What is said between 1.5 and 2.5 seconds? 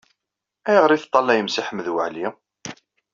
Ḥmed Waɛli?